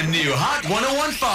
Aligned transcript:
the 0.00 0.06
new 0.08 0.32
Hot 0.34 0.64
1015. 0.70 1.28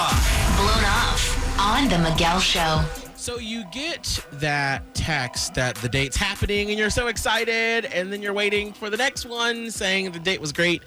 Blown 0.58 0.84
off 0.86 1.60
on 1.60 1.90
the 1.90 1.98
Miguel 2.10 2.40
Show. 2.40 2.82
So 3.16 3.38
you 3.38 3.64
get 3.72 4.26
that 4.34 4.84
text 4.96 5.54
that 5.56 5.76
the 5.76 5.90
date's 5.90 6.18
happening 6.18 6.70
and 6.70 6.80
you're 6.80 6.90
so 6.90 7.08
excited, 7.08 7.86
and 7.86 8.12
then 8.12 8.22
you're 8.22 8.34
waiting 8.34 8.74
for 8.74 8.90
the 8.90 8.98
next 8.98 9.26
one 9.26 9.70
saying 9.70 10.12
the 10.12 10.20
date 10.20 10.42
was 10.42 10.52
great, 10.52 10.82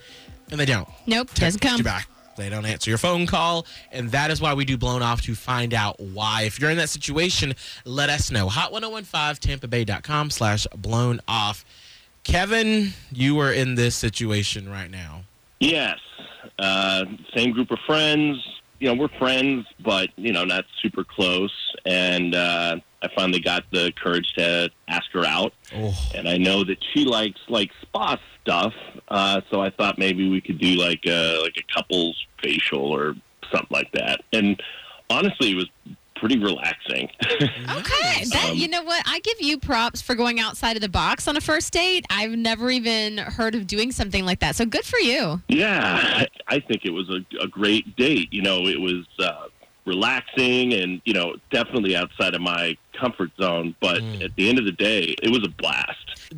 and 0.50 0.58
they 0.58 0.64
don't. 0.64 0.88
Nope, 1.06 1.28
Text 1.28 1.40
doesn't 1.40 1.60
come. 1.60 1.78
You 1.78 1.84
back. 1.84 2.08
They 2.36 2.48
don't 2.48 2.64
answer 2.64 2.90
your 2.90 2.98
phone 2.98 3.26
call, 3.26 3.66
and 3.92 4.10
that 4.10 4.30
is 4.30 4.40
why 4.40 4.54
we 4.54 4.64
do 4.64 4.76
blown 4.76 5.02
off 5.02 5.22
to 5.22 5.34
find 5.34 5.72
out 5.72 6.00
why. 6.00 6.42
If 6.42 6.58
you're 6.58 6.70
in 6.70 6.78
that 6.78 6.88
situation, 6.88 7.54
let 7.84 8.08
us 8.08 8.30
know. 8.30 8.48
Hot1015 8.48 9.38
TampaBay.com 9.38 10.30
slash 10.30 10.66
blown 10.76 11.20
off. 11.28 11.64
Kevin, 12.24 12.94
you 13.12 13.38
are 13.40 13.52
in 13.52 13.74
this 13.76 13.94
situation 13.94 14.68
right 14.68 14.90
now. 14.90 15.22
Yes. 15.60 15.98
Uh, 16.58 17.04
same 17.36 17.52
group 17.52 17.70
of 17.70 17.78
friends. 17.86 18.38
You 18.80 18.88
know, 18.88 18.94
we're 18.94 19.18
friends, 19.18 19.66
but, 19.78 20.08
you 20.16 20.32
know, 20.32 20.44
not 20.44 20.64
super 20.82 21.04
close. 21.04 21.52
And 21.84 22.34
uh, 22.34 22.76
I 23.02 23.08
finally 23.14 23.40
got 23.40 23.64
the 23.70 23.92
courage 24.02 24.32
to 24.38 24.70
ask 24.88 25.04
her 25.12 25.24
out. 25.24 25.52
Oh, 25.74 25.94
And 26.14 26.26
I 26.26 26.38
know 26.38 26.64
that 26.64 26.78
she 26.92 27.04
likes, 27.04 27.40
like, 27.48 27.70
spa 27.82 28.18
stuff. 28.40 28.72
Uh, 29.08 29.42
so 29.50 29.60
I 29.60 29.68
thought 29.68 29.98
maybe 29.98 30.30
we 30.30 30.40
could 30.40 30.58
do, 30.58 30.76
like, 30.76 31.04
a, 31.06 31.42
like 31.42 31.56
a 31.58 31.72
couple's 31.74 32.16
facial 32.42 32.80
or 32.80 33.14
something 33.52 33.68
like 33.70 33.92
that. 33.92 34.22
And 34.32 34.60
honestly, 35.10 35.50
it 35.50 35.56
was 35.56 35.68
pretty 36.20 36.38
relaxing. 36.38 37.08
Okay, 37.70 38.24
that 38.26 38.50
Um, 38.50 38.56
you 38.56 38.68
know 38.68 38.82
what? 38.82 39.02
I 39.06 39.20
give 39.20 39.40
you 39.40 39.58
props 39.58 40.02
for 40.02 40.14
going 40.14 40.38
outside 40.38 40.76
of 40.76 40.82
the 40.82 40.88
box 40.88 41.26
on 41.26 41.36
a 41.36 41.40
first 41.40 41.72
date. 41.72 42.04
I've 42.10 42.32
never 42.32 42.70
even 42.70 43.18
heard 43.18 43.54
of 43.54 43.66
doing 43.66 43.90
something 43.92 44.24
like 44.24 44.40
that. 44.40 44.56
So 44.56 44.66
good 44.66 44.84
for 44.84 44.98
you. 44.98 45.40
Yeah, 45.48 46.24
I 46.48 46.60
think 46.60 46.84
it 46.84 46.90
was 46.90 47.08
a, 47.08 47.24
a 47.42 47.48
great 47.48 47.96
date. 47.96 48.32
You 48.32 48.42
know, 48.42 48.66
it 48.66 48.78
was 48.80 49.06
uh, 49.18 49.46
relaxing 49.86 50.74
and, 50.74 51.00
you 51.04 51.14
know, 51.14 51.34
definitely 51.50 51.96
outside 51.96 52.34
of 52.34 52.40
my 52.40 52.76
comfort 52.92 53.30
zone. 53.40 53.74
But 53.80 54.02
hmm. 54.02 54.22
at 54.22 54.34
the 54.36 54.48
end 54.48 54.58
of 54.58 54.64
the 54.64 54.72
day, 54.72 55.14
it 55.22 55.30
was 55.30 55.42
a 55.44 55.48
blast. 55.48 55.96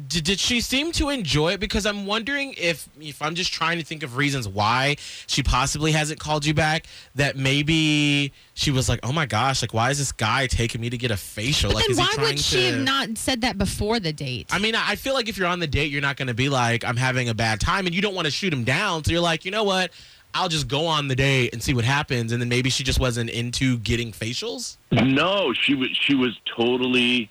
did, 0.08 0.24
did 0.24 0.40
she 0.40 0.60
seem 0.60 0.92
to 0.92 1.08
enjoy 1.08 1.52
it? 1.52 1.60
Because 1.60 1.86
I'm 1.86 2.06
wondering 2.06 2.54
if, 2.56 2.88
if 3.00 3.20
I'm 3.20 3.34
just 3.34 3.52
trying 3.52 3.78
to 3.78 3.84
think 3.84 4.02
of 4.02 4.16
reasons 4.16 4.48
why 4.48 4.96
she 5.26 5.42
possibly 5.42 5.92
hasn't 5.92 6.20
called 6.20 6.46
you 6.46 6.54
back, 6.54 6.86
that 7.14 7.36
maybe 7.36 8.32
she 8.54 8.70
was 8.70 8.88
like, 8.88 9.00
oh 9.02 9.12
my 9.12 9.26
gosh, 9.26 9.62
like, 9.62 9.74
why 9.74 9.90
is 9.90 9.98
this 9.98 10.12
guy 10.12 10.46
taking 10.46 10.80
me 10.80 10.90
to 10.90 10.98
get 10.98 11.10
a 11.10 11.16
facial? 11.16 11.70
But 11.70 11.76
like, 11.76 11.84
then 11.84 11.90
is 11.92 11.98
why 11.98 12.08
trying 12.14 12.28
would 12.28 12.38
she 12.38 12.56
to- 12.56 12.72
have 12.72 12.84
not 12.84 13.18
said 13.18 13.40
that 13.42 13.58
before 13.58 14.00
the 14.00 14.12
date? 14.12 14.48
I 14.50 14.58
mean, 14.58 14.74
I 14.74 14.96
feel 14.96 15.14
like 15.14 15.28
if 15.28 15.36
you're 15.36 15.48
on 15.48 15.58
the 15.58 15.66
date, 15.66 15.90
you're 15.90 16.02
not 16.02 16.16
going 16.16 16.28
to 16.28 16.34
be 16.34 16.48
like, 16.48 16.84
I'm 16.84 16.96
having 16.96 17.28
a 17.28 17.34
bad 17.34 17.60
time, 17.60 17.86
and 17.86 17.94
you 17.94 18.02
don't 18.02 18.14
want 18.14 18.26
to 18.26 18.30
shoot 18.30 18.52
him 18.52 18.64
down. 18.64 19.04
So 19.04 19.12
you're 19.12 19.20
like, 19.20 19.44
you 19.44 19.50
know 19.50 19.64
what? 19.64 19.90
I'll 20.34 20.48
just 20.48 20.68
go 20.68 20.86
on 20.86 21.08
the 21.08 21.16
day 21.16 21.50
and 21.52 21.62
see 21.62 21.74
what 21.74 21.84
happens. 21.84 22.32
And 22.32 22.40
then 22.40 22.48
maybe 22.48 22.70
she 22.70 22.84
just 22.84 23.00
wasn't 23.00 23.30
into 23.30 23.78
getting 23.78 24.12
facials. 24.12 24.76
No, 24.90 25.52
she 25.52 25.74
was 25.74 25.88
she 25.92 26.14
was 26.14 26.38
totally 26.56 27.30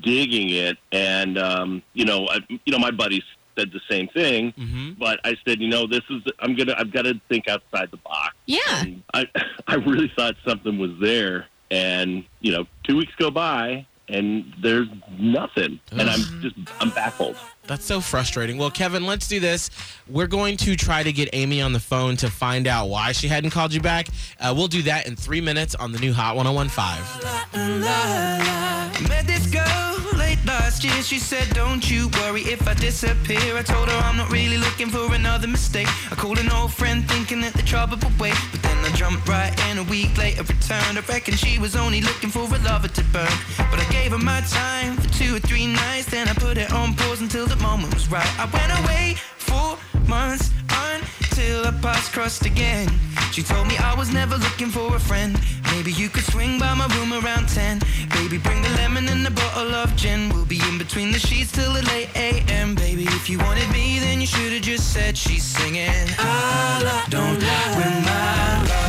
digging 0.00 0.50
it, 0.50 0.78
and 0.92 1.38
um, 1.38 1.82
you 1.94 2.04
know, 2.04 2.26
I, 2.28 2.38
you 2.48 2.72
know, 2.72 2.78
my 2.78 2.90
buddies 2.90 3.22
said 3.58 3.72
the 3.72 3.80
same 3.88 4.08
thing. 4.08 4.52
Mm-hmm. 4.52 4.92
But 4.98 5.20
I 5.24 5.36
said, 5.46 5.60
you 5.60 5.68
know, 5.68 5.86
this 5.86 6.02
is 6.10 6.22
I'm 6.38 6.54
gonna 6.54 6.74
I've 6.76 6.92
got 6.92 7.02
to 7.02 7.20
think 7.28 7.48
outside 7.48 7.90
the 7.90 7.96
box. 7.98 8.34
yeah. 8.46 8.60
And 8.82 9.02
I 9.14 9.26
I 9.66 9.74
really 9.76 10.12
thought 10.16 10.36
something 10.46 10.78
was 10.78 10.92
there, 11.00 11.46
and 11.70 12.24
you 12.40 12.52
know, 12.52 12.66
two 12.84 12.96
weeks 12.96 13.12
go 13.18 13.30
by, 13.30 13.86
and 14.08 14.54
there's 14.60 14.88
nothing, 15.18 15.80
and 15.92 16.08
I'm 16.08 16.20
just 16.40 16.54
I'm 16.80 16.90
baffled. 16.90 17.36
That's 17.66 17.84
so 17.84 18.00
frustrating. 18.00 18.58
Well, 18.58 18.70
Kevin, 18.70 19.06
let's 19.06 19.26
do 19.26 19.40
this. 19.40 19.70
We're 20.08 20.28
going 20.28 20.56
to 20.58 20.76
try 20.76 21.02
to 21.02 21.12
get 21.12 21.28
Amy 21.32 21.60
on 21.60 21.72
the 21.72 21.80
phone 21.80 22.16
to 22.18 22.30
find 22.30 22.68
out 22.68 22.88
why 22.88 23.10
she 23.12 23.26
hadn't 23.26 23.50
called 23.50 23.74
you 23.74 23.80
back. 23.80 24.06
Uh, 24.38 24.54
we'll 24.56 24.68
do 24.68 24.82
that 24.82 25.08
in 25.08 25.16
three 25.16 25.40
minutes 25.40 25.74
on 25.74 25.90
the 25.90 25.98
new 25.98 26.12
Hot 26.12 26.36
1015. 26.36 29.08
Met 29.08 29.26
this 29.26 29.46
girl 29.48 29.96
late 30.16 30.38
last 30.46 30.84
year. 30.84 31.02
She 31.02 31.18
said, 31.18 31.48
Don't 31.54 31.90
you 31.90 32.08
worry 32.20 32.42
if 32.42 32.68
I 32.68 32.74
disappear. 32.74 33.56
I 33.56 33.62
told 33.62 33.88
her 33.88 33.96
I'm 33.98 34.16
not 34.16 34.30
really 34.30 34.58
looking 34.58 34.88
for 34.88 35.12
another 35.14 35.48
mistake. 35.48 35.88
I 36.10 36.14
called 36.14 36.38
an 36.38 36.50
old 36.50 36.72
friend 36.72 37.04
thinking 37.08 37.40
that 37.40 37.54
the 37.54 37.62
trouble 37.62 37.98
would 38.02 38.18
wait. 38.20 38.36
But 38.52 38.62
then 38.62 38.65
I 38.86 38.90
jumped 38.92 39.28
right 39.28 39.52
in 39.68 39.78
a 39.78 39.82
week 39.82 40.16
later, 40.16 40.44
returned. 40.44 40.96
I 40.96 41.02
reckon 41.08 41.34
she 41.34 41.58
was 41.58 41.74
only 41.74 42.00
looking 42.02 42.30
for 42.30 42.42
a 42.42 42.58
lover 42.58 42.86
to 42.86 43.04
burn. 43.12 43.36
But 43.58 43.80
I 43.80 43.86
gave 43.90 44.12
her 44.12 44.18
my 44.18 44.40
time 44.42 44.96
for 44.96 45.08
two 45.08 45.34
or 45.34 45.40
three 45.40 45.66
nights. 45.66 46.06
Then 46.06 46.28
I 46.28 46.34
put 46.34 46.56
it 46.56 46.72
on 46.72 46.94
pause 46.94 47.20
until 47.20 47.46
the 47.46 47.56
moment 47.56 47.94
was 47.94 48.08
right. 48.08 48.30
I 48.38 48.44
went 48.44 48.70
away 48.84 49.16
for 49.38 49.76
months 50.06 50.52
until 50.70 51.66
our 51.66 51.72
paths 51.82 52.08
crossed 52.08 52.46
again. 52.46 52.88
She 53.32 53.42
told 53.42 53.66
me 53.66 53.76
I 53.78 53.92
was 53.94 54.12
never 54.12 54.36
looking 54.36 54.68
for 54.68 54.94
a 54.94 55.00
friend. 55.00 55.36
Maybe 55.76 55.92
you 55.92 56.08
could 56.08 56.24
swing 56.24 56.58
by 56.58 56.72
my 56.72 56.86
room 56.96 57.12
around 57.12 57.50
10. 57.50 57.80
Baby, 58.08 58.38
bring 58.38 58.62
the 58.62 58.70
lemon 58.80 59.08
and 59.08 59.26
a 59.26 59.30
bottle 59.30 59.74
of 59.74 59.94
gin. 59.94 60.30
We'll 60.30 60.46
be 60.46 60.58
in 60.70 60.78
between 60.78 61.12
the 61.12 61.18
sheets 61.18 61.52
till 61.52 61.70
the 61.74 61.82
late 61.82 62.08
a.m. 62.16 62.74
Baby, 62.74 63.04
if 63.04 63.28
you 63.28 63.36
wanted 63.40 63.70
me, 63.70 63.98
then 63.98 64.22
you 64.22 64.26
should 64.26 64.52
have 64.54 64.62
just 64.62 64.94
said 64.94 65.18
she's 65.18 65.44
singing. 65.44 66.08
Ah, 66.18 67.04
I 67.04 67.10
don't 67.10 67.38
lie 67.38 67.76
when 67.76 68.04
my 68.04 68.68
love. 68.70 68.85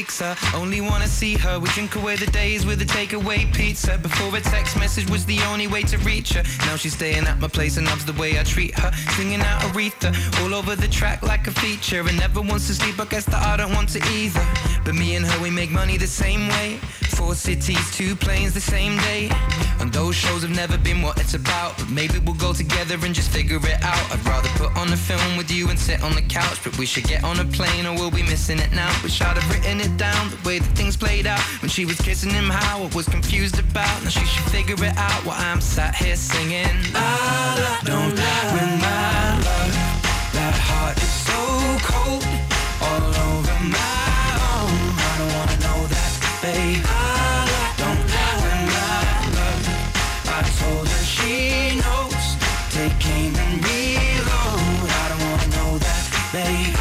Weeks, 0.00 0.22
I 0.22 0.34
only 0.54 0.80
wanna 0.80 1.06
see 1.06 1.34
her. 1.36 1.58
We 1.58 1.68
drink 1.70 1.94
away 1.94 2.16
the 2.16 2.30
days 2.30 2.64
with 2.64 2.80
a 2.80 2.86
takeaway 2.86 3.52
pizza. 3.52 3.98
Before 3.98 4.34
a 4.34 4.40
text 4.40 4.78
message 4.78 5.10
was 5.10 5.26
the 5.26 5.38
only 5.52 5.66
way 5.66 5.82
to 5.82 5.98
reach 5.98 6.32
her. 6.32 6.42
Now 6.64 6.76
she's 6.76 6.94
staying 6.94 7.26
at 7.26 7.38
my 7.38 7.48
place 7.48 7.76
and 7.76 7.86
loves 7.86 8.06
the 8.06 8.14
way 8.14 8.38
I 8.40 8.42
treat 8.42 8.72
her. 8.78 8.90
Singing 9.16 9.42
out 9.42 9.60
Aretha 9.60 10.10
all 10.40 10.54
over 10.54 10.74
the 10.74 10.88
track 10.88 11.22
like 11.22 11.46
a 11.48 11.50
feature. 11.50 12.00
And 12.08 12.16
never 12.18 12.40
wants 12.40 12.66
to 12.68 12.74
sleep. 12.74 12.98
I 12.98 13.04
guess 13.04 13.26
that 13.26 13.42
I 13.46 13.58
don't 13.58 13.74
want 13.74 13.90
to 13.90 14.00
either. 14.18 14.46
But 14.86 14.94
me 14.94 15.16
and 15.16 15.26
her, 15.26 15.42
we 15.42 15.50
make 15.50 15.70
money 15.70 15.98
the 15.98 16.12
same 16.24 16.48
way. 16.48 16.80
Four 17.30 17.36
cities, 17.36 17.88
two 17.92 18.16
planes 18.16 18.54
the 18.54 18.60
same 18.60 18.96
day. 18.98 19.30
And 19.78 19.92
those 19.92 20.16
shows 20.16 20.42
have 20.42 20.50
never 20.50 20.76
been 20.76 21.00
what 21.00 21.16
it's 21.20 21.34
about. 21.34 21.78
But 21.78 21.88
maybe 21.88 22.18
we'll 22.18 22.34
go 22.34 22.52
together 22.52 22.96
and 23.04 23.14
just 23.14 23.30
figure 23.30 23.58
it 23.58 23.80
out. 23.84 24.02
I'd 24.10 24.26
rather 24.26 24.48
put 24.58 24.76
on 24.76 24.92
a 24.92 24.96
film 24.96 25.36
with 25.36 25.48
you 25.48 25.68
and 25.68 25.78
sit 25.78 26.02
on 26.02 26.16
the 26.16 26.22
couch. 26.22 26.58
But 26.64 26.76
we 26.76 26.86
should 26.86 27.04
get 27.04 27.22
on 27.22 27.38
a 27.38 27.44
plane 27.44 27.86
or 27.86 27.94
we'll 27.94 28.10
be 28.10 28.24
missing 28.24 28.58
it 28.58 28.72
now. 28.72 28.90
Wish 29.04 29.20
I'd 29.20 29.36
have 29.36 29.48
written 29.48 29.80
it 29.80 29.96
down 29.96 30.30
the 30.30 30.38
way 30.44 30.58
that 30.58 30.76
things 30.76 30.96
played 30.96 31.28
out. 31.28 31.38
When 31.62 31.68
she 31.68 31.84
was 31.84 32.00
kissing 32.00 32.32
him, 32.32 32.50
how 32.50 32.82
I 32.82 32.90
was 32.96 33.08
confused 33.08 33.60
about. 33.60 34.02
Now 34.02 34.10
she 34.10 34.24
should 34.24 34.50
figure 34.50 34.84
it 34.84 34.96
out 34.96 35.24
while 35.24 35.38
I'm 35.38 35.60
sat 35.60 35.94
here 35.94 36.16
singing. 36.16 36.66
I 36.96 37.80
don't 37.84 38.10
when 38.54 38.70
my 38.82 39.38
love. 39.46 39.74
That 40.34 40.56
heart 40.58 40.96
is 40.98 41.14
so 41.30 41.38
cold, 41.86 42.26
all 42.82 43.06
over 43.30 43.56
my 43.70 44.18
own. 44.50 44.74
I 44.98 45.14
don't 45.18 45.32
wanna 45.38 45.58
know 45.62 45.86
that, 45.94 46.42
babe. 46.42 46.99
Reload. 53.36 54.88
I 55.02 55.06
don't 55.10 55.22
wanna 55.28 55.48
know 55.56 55.78
that, 55.78 56.02
babe. 56.32 56.76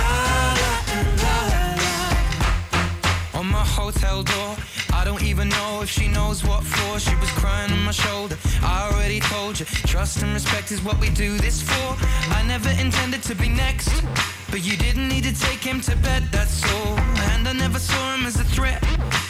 On 3.34 3.46
my 3.48 3.66
hotel 3.66 4.24
door, 4.24 4.56
I 4.94 5.04
don't 5.06 5.24
even 5.24 5.50
know 5.50 5.82
if 5.82 5.90
she 5.90 6.08
knows 6.08 6.44
what 6.44 6.64
for. 6.64 7.00
She 7.00 7.16
was 7.16 7.30
crying 7.32 7.72
on 7.72 7.84
my 7.84 7.92
shoulder. 7.92 8.38
I 8.62 8.90
already 8.92 9.20
told 9.20 9.60
you, 9.60 9.66
trust 9.66 10.22
and 10.24 10.34
respect 10.34 10.72
is 10.72 10.82
what 10.84 11.00
we 11.00 11.10
do 11.10 11.38
this 11.38 11.62
for. 11.62 11.96
I 12.36 12.44
never 12.46 12.70
intended 12.70 13.24
to 13.24 13.36
be 13.36 13.50
next. 13.50 13.90
But 14.52 14.66
you 14.66 14.76
didn't 14.78 15.08
need 15.08 15.24
to 15.26 15.34
take 15.34 15.64
him 15.64 15.80
to 15.82 15.96
bed, 15.98 16.24
that's 16.32 16.64
all. 16.74 17.19
I 17.50 17.54
never 17.54 17.80
saw 17.80 18.14
him 18.14 18.28
as 18.28 18.40
a 18.40 18.44
threat 18.44 18.80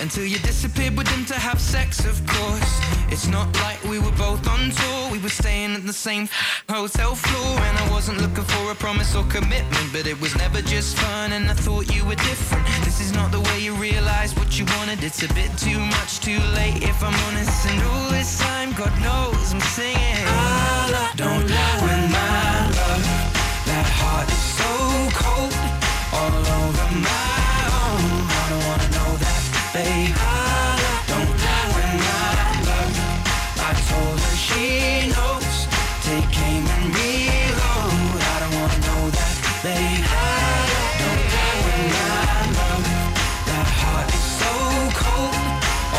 until 0.02 0.26
you 0.26 0.40
disappeared 0.40 0.98
with 0.98 1.08
him 1.08 1.24
to 1.28 1.36
have 1.36 1.58
sex, 1.58 2.04
of 2.04 2.20
course. 2.28 2.74
It's 3.08 3.28
not 3.28 3.48
like 3.62 3.82
we 3.86 3.98
were 3.98 4.12
both 4.20 4.46
on 4.46 4.72
tour, 4.72 5.10
we 5.10 5.20
were 5.20 5.30
staying 5.30 5.74
at 5.74 5.86
the 5.86 5.94
same 5.94 6.28
hotel 6.68 7.16
floor. 7.16 7.58
And 7.68 7.78
I 7.78 7.90
wasn't 7.90 8.20
looking 8.20 8.44
for 8.44 8.72
a 8.74 8.76
promise 8.76 9.16
or 9.16 9.24
commitment, 9.28 9.88
but 9.94 10.06
it 10.06 10.20
was 10.20 10.36
never 10.36 10.62
just 10.62 10.98
fun. 10.98 11.32
And 11.32 11.50
I 11.50 11.54
thought 11.54 11.96
you 11.96 12.04
were 12.04 12.20
different. 12.28 12.68
This 12.84 13.00
is 13.00 13.14
not 13.14 13.32
the 13.32 13.40
way 13.40 13.62
you 13.62 13.74
realize 13.76 14.36
what 14.36 14.60
you 14.60 14.66
wanted. 14.78 15.02
It's 15.02 15.24
a 15.24 15.34
bit 15.34 15.58
too 15.58 15.80
much, 15.80 16.20
too 16.20 16.40
late, 16.60 16.84
if 16.84 17.02
I'm 17.02 17.16
honest. 17.28 17.68
And 17.68 17.82
all 17.88 18.10
this 18.10 18.38
time, 18.38 18.74
God 18.74 18.92
knows 19.00 19.54
I'm 19.54 19.62
singing. 19.62 20.28
I 20.28 21.14
don't 21.16 21.48
lie 21.48 21.80
when 21.88 22.12
my 22.12 22.68
love, 22.80 23.06
that 23.64 23.88
heart 23.96 24.28
is 24.28 24.44
so 24.60 24.72
cold, 25.24 25.56
all 26.12 26.36
over 26.60 27.00
my 27.00 27.29
I 29.72 31.06
don't 31.08 31.30
when 31.76 31.94
my 32.02 32.34
love, 32.66 32.98
I 33.60 33.72
told 33.88 34.20
her 34.20 34.36
she 34.36 35.10
knows. 35.14 35.68
Take 36.02 36.34
aim 36.42 36.66
and 36.66 36.86
reload. 36.90 38.18
I 38.18 38.40
don't 38.40 38.56
wanna 38.60 38.80
know 38.88 39.10
that. 39.12 39.36
I 39.62 40.26
don't 41.00 41.24
when 41.66 41.86
my 41.94 42.18
love, 42.58 42.88
that 43.46 43.68
heart 43.80 44.10
is 44.10 44.26
so 44.42 44.54
cold, 45.04 45.38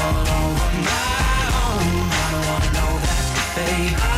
all 0.02 0.18
over 0.18 0.70
my 0.90 1.30
own. 1.62 2.10
I 2.10 2.26
don't 2.32 2.46
wanna 2.50 2.70
know 2.74 2.92
that, 3.06 3.22
babe. 3.54 4.09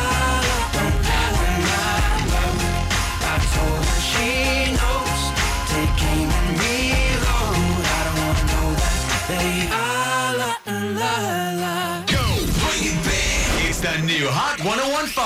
1015. 14.63 15.25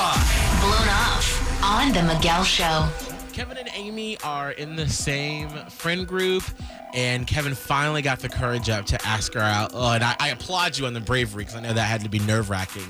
Blown 0.61 0.89
off 0.89 1.63
on 1.63 1.93
The 1.93 2.01
Miguel 2.01 2.43
Show. 2.43 2.89
Kevin 3.33 3.57
and 3.57 3.69
Amy 3.75 4.17
are 4.23 4.49
in 4.53 4.75
the 4.75 4.89
same 4.89 5.49
friend 5.69 6.07
group, 6.07 6.43
and 6.95 7.27
Kevin 7.27 7.53
finally 7.53 8.01
got 8.01 8.17
the 8.19 8.29
courage 8.29 8.67
up 8.67 8.87
to 8.87 9.05
ask 9.05 9.35
her 9.35 9.39
out. 9.39 9.71
Oh, 9.75 9.91
and 9.91 10.03
I, 10.03 10.15
I 10.19 10.29
applaud 10.29 10.79
you 10.79 10.87
on 10.87 10.93
the 10.95 11.01
bravery 11.01 11.43
because 11.43 11.55
I 11.55 11.59
know 11.59 11.71
that 11.71 11.81
had 11.83 12.01
to 12.01 12.09
be 12.09 12.17
nerve 12.17 12.49
wracking. 12.49 12.87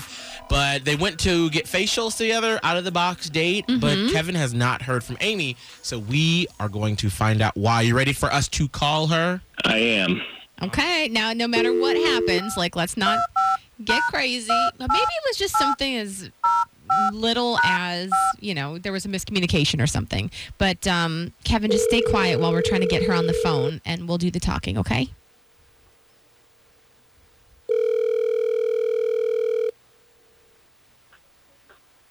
But 0.49 0.85
they 0.85 0.95
went 0.95 1.19
to 1.19 1.49
get 1.49 1.65
facials 1.65 2.15
together, 2.15 2.61
out 2.63 2.77
of 2.77 2.85
the 2.85 2.93
box 2.93 3.29
date. 3.29 3.65
But 3.67 3.97
mm-hmm. 3.97 4.13
Kevin 4.13 4.35
has 4.35 4.53
not 4.53 4.81
heard 4.81 5.03
from 5.03 5.17
Amy, 5.19 5.57
so 5.81 5.99
we 5.99 6.47
are 6.61 6.69
going 6.69 6.95
to 6.97 7.09
find 7.09 7.41
out 7.41 7.57
why. 7.57 7.81
You 7.81 7.93
ready 7.93 8.13
for 8.13 8.31
us 8.31 8.47
to 8.49 8.69
call 8.69 9.07
her? 9.07 9.41
I 9.65 9.79
am. 9.79 10.21
Okay, 10.61 11.09
now 11.09 11.33
no 11.33 11.45
matter 11.45 11.77
what 11.77 11.97
happens, 11.97 12.55
like 12.55 12.77
let's 12.77 12.95
not 12.95 13.19
get 13.83 14.01
crazy. 14.09 14.51
Maybe 14.79 14.93
it 14.93 15.23
was 15.27 15.37
just 15.37 15.57
something 15.57 15.97
as 15.97 16.29
little 17.13 17.57
as 17.63 18.09
you 18.39 18.53
know 18.53 18.77
there 18.77 18.91
was 18.91 19.05
a 19.05 19.09
miscommunication 19.09 19.81
or 19.81 19.87
something. 19.87 20.29
But 20.57 20.85
um, 20.87 21.33
Kevin, 21.43 21.71
just 21.71 21.85
stay 21.85 22.01
quiet 22.01 22.39
while 22.39 22.51
we're 22.51 22.61
trying 22.61 22.81
to 22.81 22.87
get 22.87 23.03
her 23.03 23.13
on 23.13 23.27
the 23.27 23.33
phone, 23.43 23.81
and 23.85 24.07
we'll 24.07 24.17
do 24.17 24.31
the 24.31 24.39
talking. 24.39 24.77
Okay? 24.77 25.09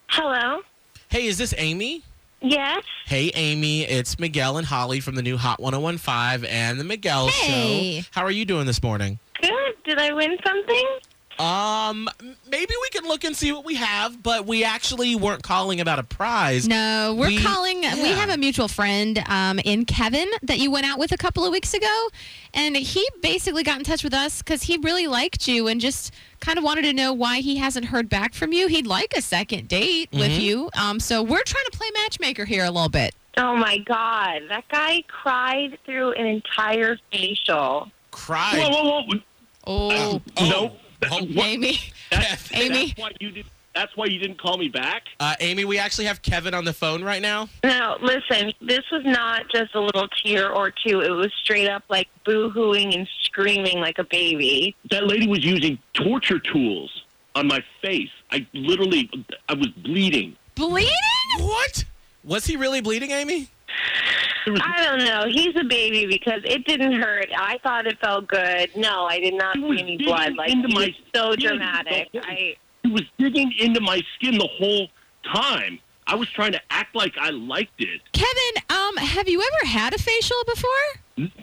Hello. 0.09 0.61
Hey, 1.11 1.27
is 1.27 1.39
this 1.39 1.55
Amy? 1.59 2.03
Yes. 2.41 2.85
Hey, 3.07 3.31
Amy, 3.35 3.83
it's 3.83 4.19
Miguel 4.19 4.59
and 4.59 4.67
Holly 4.67 5.01
from 5.01 5.15
the 5.15 5.23
new 5.23 5.37
Hot 5.37 5.61
1015 5.61 6.49
and 6.51 6.79
the 6.79 6.85
Miguel 6.85 7.29
Hey. 7.29 8.01
Show. 8.03 8.09
How 8.13 8.23
are 8.25 8.31
you 8.31 8.45
doing 8.45 8.67
this 8.67 8.83
morning? 8.83 9.19
Good. 9.41 9.51
Did 9.85 9.99
I 9.99 10.13
win 10.13 10.37
something? 10.47 10.85
Um, 11.39 12.09
maybe 12.49 12.73
we 12.81 12.89
can 12.91 13.07
look 13.09 13.25
and 13.25 13.37
see 13.37 13.53
what 13.53 13.65
we 13.65 13.75
have, 13.77 14.23
but 14.23 14.47
we 14.47 14.65
actually 14.65 15.15
weren't 15.17 15.43
calling 15.43 15.81
about 15.81 15.99
a 15.99 16.03
prize. 16.03 16.67
No, 16.67 17.15
we're 17.19 17.29
We- 17.29 17.43
calling. 17.43 17.81
We 17.81 18.09
have 18.13 18.31
a 18.31 18.37
mutual 18.37 18.69
friend 18.69 19.23
um, 19.27 19.59
in 19.61 19.85
Kevin 19.85 20.29
that 20.43 20.59
you 20.59 20.71
went 20.71 20.87
out 20.87 20.99
with 20.99 21.13
a 21.13 21.17
couple 21.17 21.45
of 21.45 21.53
weeks 21.53 21.75
ago, 21.75 22.09
and 22.55 22.77
he 22.77 23.07
basically 23.21 23.63
got 23.63 23.79
in 23.79 23.85
touch 23.85 24.03
with 24.03 24.15
us 24.15 24.41
because 24.43 24.63
he 24.63 24.79
really 24.79 25.07
liked 25.07 25.47
you 25.47 25.69
and 25.69 25.81
just 25.81 26.13
kind 26.41 26.59
of 26.59 26.65
wanted 26.65 26.83
to 26.83 26.93
know 26.93 27.13
why 27.13 27.41
he 27.41 27.57
hasn't 27.57 27.87
heard 27.87 28.09
back 28.09 28.33
from 28.35 28.53
you. 28.53 28.67
He'd 28.69 28.87
like 28.87 29.13
a 29.17 29.23
second 29.23 29.69
date 29.69 30.09
with 30.13 30.31
Mm-hmm. 30.31 30.41
you. 30.41 30.71
Um, 30.77 31.01
so 31.01 31.23
we're 31.23 31.43
trying 31.43 31.65
to 31.71 31.77
play 31.77 31.89
matchmaker 31.95 32.45
here 32.45 32.65
a 32.65 32.71
little 32.71 32.89
bit. 32.89 33.15
Oh 33.39 33.55
my 33.57 33.79
God. 33.79 34.43
That 34.49 34.65
guy 34.71 35.03
cried 35.09 35.79
through 35.85 36.13
an 36.13 36.27
entire 36.27 36.99
facial. 37.13 37.91
Cried. 38.11 38.59
Whoa, 38.59 38.71
whoa, 38.71 39.03
whoa. 39.03 39.21
Oh, 39.67 40.23
No. 40.41 40.73
Oh, 40.73 40.77
Amy. 41.03 41.79
That's, 42.11 42.53
Amy. 42.55 42.87
That's 42.89 42.99
why 42.99 43.11
you 43.21 43.31
did. 43.31 43.47
That's 43.75 43.95
why 43.95 44.07
you 44.07 44.19
didn't 44.19 44.41
call 44.41 44.57
me 44.57 44.69
back. 44.69 45.03
Uh, 45.21 45.35
Amy, 45.39 45.67
we 45.67 45.79
actually 45.79 46.07
have 46.07 46.23
Kevin 46.23 46.55
on 46.55 46.65
the 46.65 46.73
phone 46.73 47.05
right 47.05 47.21
now. 47.21 47.51
Now, 47.63 47.99
listen, 48.01 48.55
this 48.63 48.81
was 48.91 49.03
not 49.05 49.51
just 49.51 49.75
a 49.75 49.81
little 49.81 50.09
tear 50.25 50.51
or 50.51 50.71
two. 50.71 51.03
It 51.03 51.11
was 51.11 51.31
straight 51.43 51.69
up 51.69 51.85
like 51.91 52.09
boo-hooing 52.25 52.95
and 52.95 53.07
screaming 53.21 53.79
like 53.81 53.99
a 53.99 54.05
baby. 54.05 54.75
That 54.91 55.07
lady 55.07 55.27
was 55.27 55.45
using 55.45 55.79
torture 55.93 56.39
tools 56.39 57.05
on 57.35 57.49
my 57.49 57.63
face. 57.83 58.09
I 58.31 58.47
literally, 58.55 59.11
I 59.51 59.53
was 59.53 59.69
bleeding. 59.69 60.37
Bleeding? 60.55 60.91
What? 61.41 61.85
Was 62.25 62.47
he 62.47 62.57
really 62.57 62.81
bleeding, 62.81 63.11
Amy? 63.11 63.51
There 64.47 64.53
was, 64.55 64.63
I 64.65 64.83
don't 64.85 65.05
know. 65.05 65.25
He's 65.29 65.55
a 65.57 65.65
baby 65.65 66.07
because 66.07 66.41
it 66.45 66.65
didn't 66.67 66.93
hurt. 66.95 67.27
I 67.37 67.59
thought 67.63 67.87
it 67.87 67.99
felt 68.01 68.27
good. 68.29 68.71
No, 68.75 69.05
I 69.05 69.21
did 69.21 69.35
not 69.35 69.57
see 69.57 69.79
any 69.79 69.99
blood. 69.99 70.35
Like, 70.37 70.51
into 70.51 70.69
he 70.69 70.75
my 70.75 70.81
was 70.87 70.95
so 71.15 71.33
skin. 71.33 71.49
dramatic. 71.49 72.09
I, 72.23 72.55
it 72.85 72.93
was 72.93 73.03
digging 73.19 73.53
into 73.59 73.81
my 73.81 74.01
skin 74.15 74.39
the 74.39 74.49
whole 74.59 74.89
time. 75.35 75.79
I 76.07 76.15
was 76.15 76.31
trying 76.31 76.53
to 76.53 76.61
act 76.71 76.95
like 76.95 77.15
I 77.21 77.31
liked 77.31 77.81
it. 77.81 78.01
Kevin, 78.13 78.63
um, 78.71 78.97
have 78.97 79.29
you 79.29 79.43
ever 79.43 79.69
had 79.69 79.93
a 79.93 79.99
facial 79.99 80.37
before? 80.47 80.71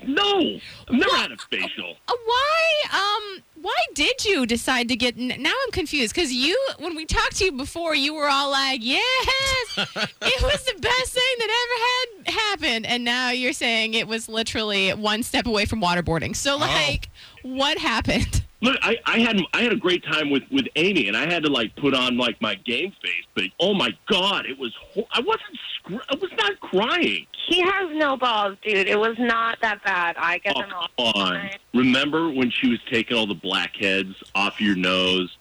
No, 0.08 0.58
I've 0.88 0.96
never 0.96 1.16
had 1.16 1.32
a 1.32 1.38
facial. 1.50 1.98
Uh, 2.08 2.14
why 2.26 2.84
um 2.94 3.44
why 3.64 3.76
did 3.96 4.24
you 4.26 4.46
decide 4.46 4.88
to 4.90 4.96
get 4.96 5.18
now 5.18 5.54
i'm 5.66 5.72
confused 5.72 6.14
because 6.14 6.32
you 6.32 6.58
when 6.80 6.96
we 6.96 7.06
talked 7.06 7.38
to 7.38 7.46
you 7.46 7.52
before 7.52 7.96
you 7.96 8.14
were 8.14 8.28
all 8.28 8.52
like 8.52 8.80
yes 8.84 9.74
it 9.78 10.44
was 10.44 10.64
the 10.66 10.80
best 10.80 11.14
thing 11.14 11.36
that 11.40 11.50
ever 11.50 12.32
had 12.32 12.34
happened. 12.54 12.86
And 12.86 13.04
now 13.04 13.32
you're 13.32 13.54
saying 13.54 13.94
it 13.94 14.08
was 14.08 14.30
literally 14.30 14.92
one 14.92 15.24
step 15.24 15.46
away 15.46 15.66
from 15.66 15.82
waterboarding. 15.82 16.36
So 16.36 16.56
oh. 16.56 16.60
like 16.60 17.10
what 17.42 17.78
happened 17.78 18.43
Look, 18.64 18.78
I, 18.82 18.98
I 19.06 19.20
had 19.20 19.40
I 19.54 19.62
had 19.62 19.74
a 19.74 19.78
great 19.78 20.04
time 20.06 20.30
with 20.32 20.44
with 20.50 20.66
Amy, 20.78 21.08
and 21.10 21.18
I 21.18 21.32
had 21.32 21.44
to 21.44 21.52
like 21.52 21.76
put 21.76 21.94
on 21.94 22.18
like 22.18 22.42
my 22.42 22.56
game 22.56 22.92
face. 23.04 23.26
But 23.36 23.46
oh 23.60 23.74
my 23.74 23.90
god, 24.08 24.46
it 24.46 24.58
was 24.58 24.74
ho- 24.94 25.08
I 25.12 25.20
wasn't 25.20 25.60
scr- 25.76 26.06
I 26.10 26.16
was 26.16 26.32
not 26.38 26.60
crying. 26.62 27.28
he 27.50 27.60
has 27.62 27.90
no 27.94 28.16
balls, 28.16 28.58
dude. 28.64 28.88
It 28.88 28.98
was 28.98 29.18
not 29.20 29.60
that 29.62 29.84
bad. 29.84 30.16
I 30.18 30.38
get 30.38 30.54
Oh, 30.56 30.62
them 30.62 30.72
all. 30.74 30.88
Oh, 30.98 31.12
come 31.12 31.22
on. 31.24 31.50
Remember 31.74 32.30
when 32.32 32.50
she 32.52 32.70
was 32.70 32.80
taking 32.90 33.18
all 33.18 33.28
the 33.28 33.34
blackheads 33.36 34.16
off 34.34 34.62
your 34.62 34.76
nose? 34.78 35.36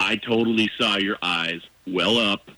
I 0.00 0.14
totally 0.14 0.70
saw 0.78 0.96
your 0.98 1.18
eyes 1.20 1.60
well 1.86 2.16
up, 2.16 2.48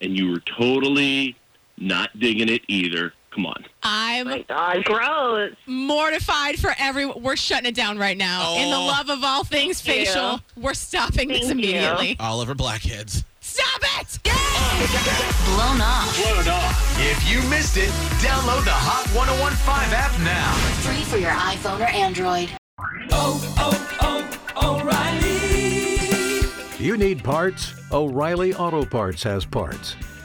and 0.00 0.16
you 0.16 0.30
were 0.30 0.40
totally 0.40 1.34
not 1.76 2.16
digging 2.18 2.48
it 2.48 2.62
either. 2.68 3.12
Come 3.38 3.46
on. 3.46 3.64
i'm 3.84 4.26
my 4.26 4.42
God, 4.48 4.82
gross. 4.84 5.52
mortified 5.68 6.58
for 6.58 6.74
everyone 6.76 7.22
we're 7.22 7.36
shutting 7.36 7.66
it 7.66 7.74
down 7.76 7.96
right 7.96 8.16
now 8.18 8.56
in 8.56 8.68
the 8.68 8.76
Oh. 8.76 8.86
love 8.86 9.08
of 9.10 9.22
all 9.22 9.44
things 9.44 9.80
Thank 9.80 9.98
you. 10.00 10.06
facial 10.06 10.40
we're 10.56 10.74
stopping 10.74 11.28
this 11.28 11.46
Thank 11.46 11.62
you. 11.62 11.68
immediately 11.70 12.16
All 12.18 12.40
over 12.40 12.56
blackheads. 12.56 13.22
stop 13.40 13.80
it 14.00 14.18
Blown 14.24 15.80
off. 15.80 16.16
Blown 16.16 16.48
off. 16.48 16.98
If 17.00 17.30
you 17.30 17.40
missed 17.48 17.76
it, 17.76 17.90
download 18.20 18.64
the 18.64 18.72
Hot 18.72 19.06
1015 19.14 19.94
app 19.94 20.18
now. 20.20 20.52
Free 20.82 21.04
for 21.04 21.16
your 21.18 21.30
iPhone 21.30 21.78
or 21.80 21.84
Android. 21.84 22.48
Oh, 23.12 23.40
oh, 23.58 23.76
oh, 24.56 24.80
O'Reilly. 24.80 26.48
You 26.84 26.96
need 26.96 27.22
parts? 27.22 27.72
O'Reilly 27.92 28.52
Auto 28.54 28.84
Parts 28.84 29.22
has 29.22 29.44
parts. 29.44 29.94